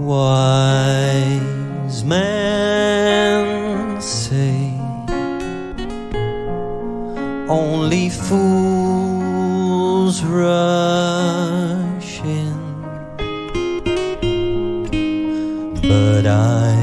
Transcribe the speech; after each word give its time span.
Wise 0.00 1.40
men 2.04 4.00
say 4.00 4.72
only 7.48 8.08
fools 8.08 10.22
rush 10.22 12.20
in, 12.20 12.82
but 15.82 16.26
I 16.26 16.76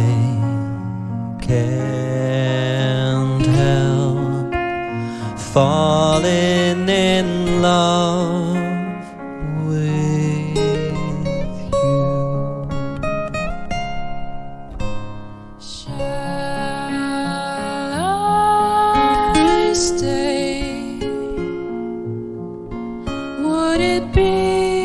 can't 1.41 3.45
help 3.45 4.53
falling 5.37 6.89
in 6.89 7.61
love 7.61 8.54
stay? 19.85 20.97
Would 23.43 23.81
it 23.81 24.11
be 24.13 24.84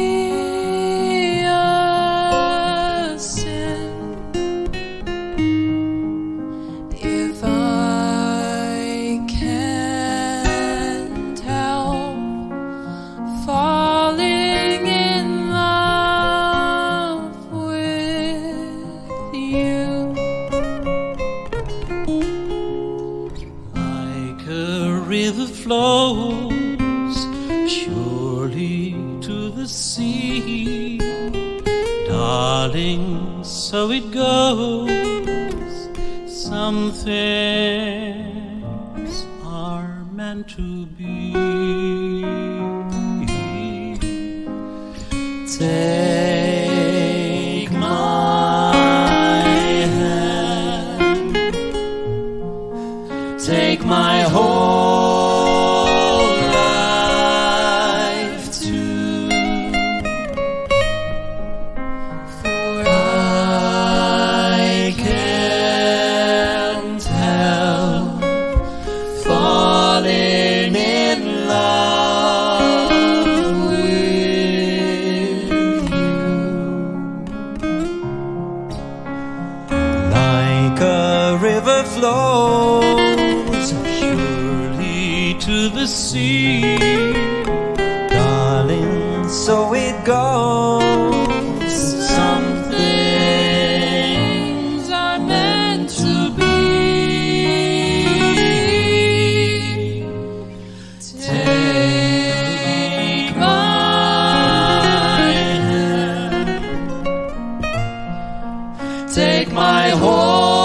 river 25.20 25.46
flows 25.46 27.18
surely 27.68 28.92
to 29.20 29.50
the 29.50 29.68
sea, 29.68 30.96
darling, 32.08 33.04
so 33.44 33.90
it 33.90 34.10
goes. 34.12 34.88
Some 36.26 36.92
things 36.92 38.14
are 39.44 39.92
meant 40.10 40.48
to 40.56 40.86
be. 40.86 41.32
Take 45.58 45.89
the 85.80 85.86
sea, 85.86 86.76
darling, 88.10 89.26
so 89.30 89.72
it 89.72 90.04
goes. 90.04 91.72
Some 92.16 92.44
things 92.70 94.90
are 94.90 95.18
meant 95.18 95.88
to 95.88 96.30
be. 96.36 96.50
Take 101.18 101.34
my 103.36 105.32
hand, 105.70 106.62
take 109.14 109.50
my 109.50 109.88
whole 110.02 110.59